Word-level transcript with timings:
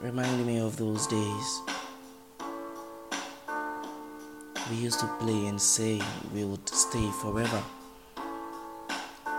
reminding 0.00 0.46
me 0.46 0.58
of 0.58 0.76
those 0.76 1.06
days. 1.06 1.60
We 4.70 4.76
used 4.76 5.00
to 5.00 5.06
play 5.20 5.46
and 5.46 5.60
say 5.60 6.02
we 6.34 6.44
would 6.44 6.68
stay 6.68 7.10
forever, 7.22 7.62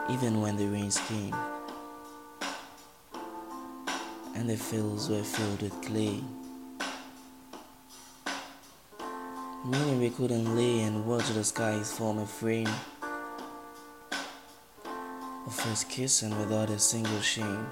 even 0.09 0.41
when 0.41 0.55
the 0.57 0.67
rains 0.67 0.99
came 1.07 1.35
and 4.35 4.49
the 4.49 4.55
fields 4.55 5.09
were 5.09 5.23
filled 5.23 5.61
with 5.61 5.81
clay. 5.81 6.21
Meaning 9.65 9.99
we 9.99 10.09
couldn't 10.11 10.55
lay 10.55 10.81
and 10.81 11.05
watch 11.05 11.27
the 11.29 11.43
skies 11.43 11.91
form 11.91 12.19
a 12.19 12.25
frame 12.25 12.69
of 15.45 15.67
us 15.71 15.83
kissing 15.83 16.37
without 16.39 16.69
a 16.69 16.79
single 16.79 17.19
shame. 17.19 17.67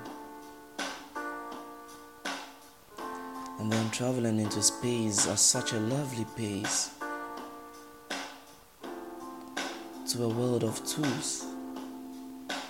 And 3.60 3.72
then 3.72 3.90
traveling 3.92 4.40
into 4.40 4.62
space 4.62 5.28
at 5.28 5.40
such 5.40 5.74
a 5.74 5.80
lovely 5.80 6.26
pace 6.36 6.92
to 10.12 10.24
a 10.24 10.30
world 10.30 10.64
of 10.64 10.86
twos 10.86 11.46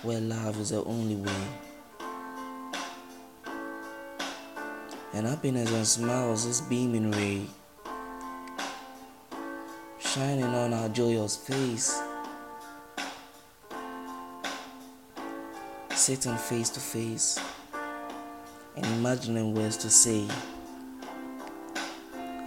where 0.02 0.20
love 0.20 0.58
is 0.60 0.70
the 0.70 0.82
only 0.84 1.16
way. 1.16 1.46
And 5.12 5.26
happiness 5.26 5.72
and 5.72 5.86
smiles 5.86 6.44
is 6.44 6.60
beaming 6.60 7.10
ray 7.10 7.46
shining 10.16 10.44
on 10.44 10.72
our 10.72 10.88
joyous 10.88 11.36
face. 11.36 12.00
Sitting 15.90 16.36
face 16.36 16.70
to 16.70 16.80
face 16.80 17.38
and 18.76 18.86
imagining 18.86 19.52
words 19.54 19.76
to 19.78 19.90
say, 19.90 20.26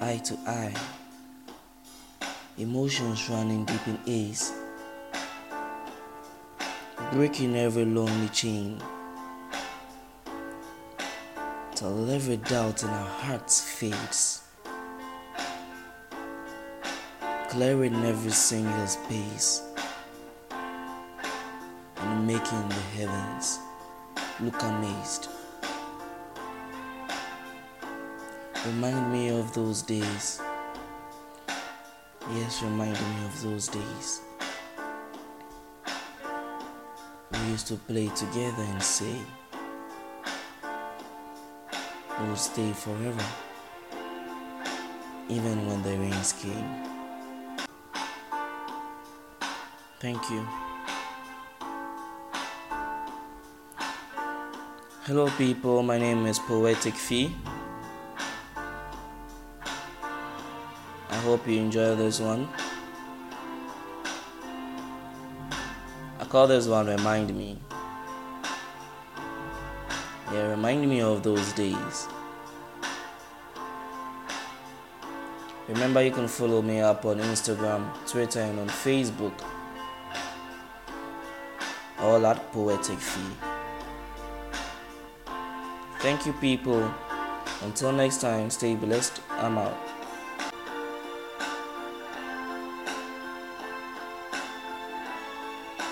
eye 0.02 0.18
to 0.24 0.38
eye, 0.48 0.74
emotions 2.58 3.30
running 3.30 3.66
deep 3.66 3.86
in 3.88 4.00
ace, 4.08 4.54
breaking 7.12 7.58
every 7.58 7.84
lonely 7.84 8.30
chain. 8.30 8.82
Till 11.76 12.10
every 12.10 12.38
doubt 12.38 12.84
in 12.84 12.90
our 12.90 13.08
hearts 13.08 13.62
fades. 13.62 14.44
Clearing 17.50 17.96
every 18.06 18.32
single 18.32 18.88
space. 18.88 19.64
And 21.98 22.28
making 22.28 22.70
the 22.70 22.84
heavens 22.98 23.60
look 24.42 24.62
amazed. 24.62 25.30
Remind 28.66 29.14
me 29.14 29.30
of 29.30 29.54
those 29.54 29.82
days. 29.82 30.42
Yes, 32.36 32.62
remind 32.62 32.92
me 32.92 33.26
of 33.26 33.42
those 33.42 33.70
days. 33.70 34.20
We 37.32 37.40
used 37.52 37.68
to 37.68 37.76
play 37.76 38.08
together 38.10 38.64
and 38.64 38.84
say, 38.84 39.16
We'll 42.20 42.36
stay 42.36 42.74
forever, 42.74 43.26
even 45.30 45.66
when 45.66 45.82
the 45.82 45.98
rains 45.98 46.34
came. 46.34 46.84
Thank 50.02 50.30
you. 50.30 50.46
Hello, 55.06 55.30
people. 55.38 55.82
My 55.82 55.98
name 55.98 56.26
is 56.26 56.40
Poeticfi. 56.40 57.34
Hope 61.20 61.48
you 61.48 61.60
enjoy 61.60 61.96
this 61.96 62.20
one. 62.20 62.48
I 66.20 66.26
call 66.26 66.48
this 66.48 66.68
one 66.68 66.88
Remind 66.88 67.36
Me. 67.36 67.58
Yeah, 70.32 70.50
remind 70.50 70.90
me 70.90 71.02
of 71.02 71.22
those 71.24 71.54
days. 71.54 72.08
Remember, 75.68 76.02
you 76.02 76.12
can 76.12 76.28
follow 76.28 76.62
me 76.62 76.80
up 76.80 77.06
on 77.06 77.20
Instagram, 77.20 77.86
Twitter, 78.08 78.42
and 78.42 78.60
on 78.60 78.68
Facebook 78.68 79.34
all 82.00 82.26
at 82.26 82.52
Poeticfi. 82.54 83.30
Thank 86.00 86.26
you, 86.26 86.34
people. 86.34 86.92
Until 87.62 87.92
next 87.92 88.22
time, 88.22 88.50
stay 88.50 88.76
blessed. 88.76 89.22
I'm 89.32 89.58
out. 89.58 89.89